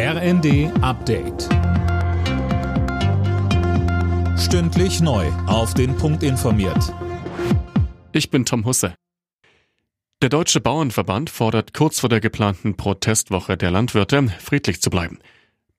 [0.00, 1.48] RND Update.
[4.38, 5.26] Stündlich neu.
[5.48, 6.94] Auf den Punkt informiert.
[8.12, 8.94] Ich bin Tom Husse.
[10.22, 15.18] Der Deutsche Bauernverband fordert kurz vor der geplanten Protestwoche der Landwirte, friedlich zu bleiben.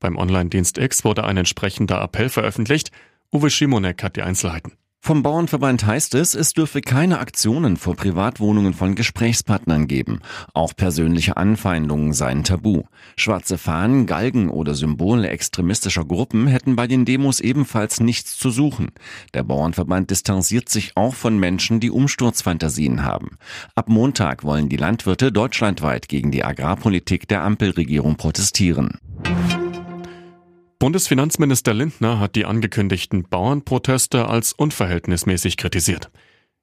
[0.00, 2.90] Beim Online-Dienst X wurde ein entsprechender Appell veröffentlicht.
[3.32, 4.77] Uwe Schimonek hat die Einzelheiten.
[5.08, 10.20] Vom Bauernverband heißt es, es dürfe keine Aktionen vor Privatwohnungen von Gesprächspartnern geben.
[10.52, 12.82] Auch persönliche Anfeindungen seien tabu.
[13.16, 18.90] Schwarze Fahnen, Galgen oder Symbole extremistischer Gruppen hätten bei den Demos ebenfalls nichts zu suchen.
[19.32, 23.38] Der Bauernverband distanziert sich auch von Menschen, die Umsturzfantasien haben.
[23.74, 28.98] Ab Montag wollen die Landwirte deutschlandweit gegen die Agrarpolitik der Ampelregierung protestieren.
[30.80, 36.08] Bundesfinanzminister Lindner hat die angekündigten Bauernproteste als unverhältnismäßig kritisiert.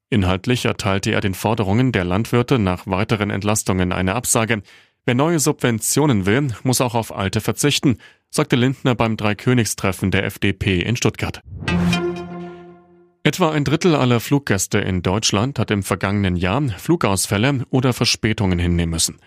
[0.09, 4.61] Inhaltlich erteilte er den Forderungen der Landwirte nach weiteren Entlastungen eine Absage.
[5.03, 7.97] Wer neue Subventionen will, muss auch auf alte verzichten,
[8.29, 11.41] sagte Lindner beim Dreikönigstreffen der FDP in Stuttgart.
[13.23, 18.91] Etwa ein Drittel aller Fluggäste in Deutschland hat im vergangenen Jahr Flugausfälle oder Verspätungen hinnehmen
[18.91, 19.17] müssen.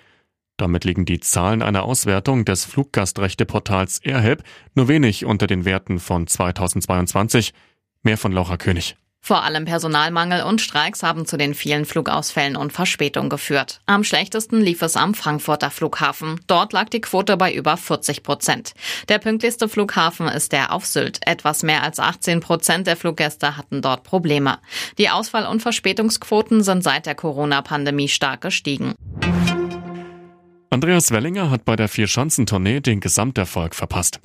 [0.58, 4.42] Damit liegen die Zahlen einer Auswertung des Fluggastrechteportals Airhelp
[4.74, 7.54] nur wenig unter den Werten von 2022.
[8.02, 8.96] Mehr von Laura König.
[9.20, 13.80] Vor allem Personalmangel und Streiks haben zu den vielen Flugausfällen und Verspätungen geführt.
[13.84, 16.40] Am schlechtesten lief es am Frankfurter Flughafen.
[16.46, 18.72] Dort lag die Quote bei über 40 Prozent.
[19.08, 21.20] Der pünktlichste Flughafen ist der auf Sylt.
[21.26, 24.58] Etwas mehr als 18 Prozent der Fluggäste hatten dort Probleme.
[24.96, 28.94] Die Ausfall- und Verspätungsquoten sind seit der Corona-Pandemie stark gestiegen.
[30.70, 34.20] Andreas Wellinger hat bei der Vierschanzentournee den Gesamterfolg verpasst.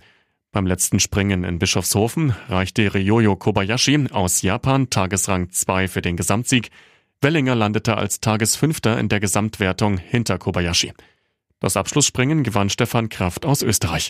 [0.51, 6.69] Beim letzten Springen in Bischofshofen reichte Ryoyo Kobayashi aus Japan Tagesrang 2 für den Gesamtsieg.
[7.21, 10.91] Wellinger landete als Tagesfünfter in der Gesamtwertung hinter Kobayashi.
[11.61, 14.09] Das Abschlussspringen gewann Stefan Kraft aus Österreich.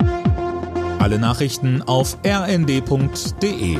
[0.98, 3.78] Alle Nachrichten auf rnd.de